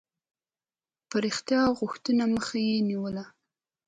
پراختیا 1.09 1.61
غوښتني 1.79 2.25
مخه 2.35 2.57
یې 2.67 2.77
نیوله. 2.89 3.25